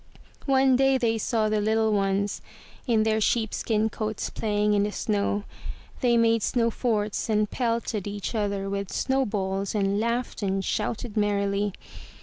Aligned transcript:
One 0.47 0.75
day 0.75 0.97
they 0.97 1.19
saw 1.19 1.47
the 1.47 1.61
little 1.61 1.93
ones 1.93 2.41
in 2.87 3.03
their 3.03 3.21
sheep 3.21 3.53
skin 3.53 3.87
coats 3.87 4.31
playing 4.31 4.73
in 4.73 4.81
the 4.81 4.91
snow. 4.91 5.43
They 5.99 6.17
made 6.17 6.41
snow 6.41 6.71
forts 6.71 7.29
and 7.29 7.47
pelted 7.47 8.07
each 8.07 8.33
other 8.33 8.67
with 8.67 8.91
snowballs 8.91 9.75
and 9.75 9.99
laughed 9.99 10.41
and 10.41 10.65
shouted 10.65 11.15
merrily. 11.15 11.73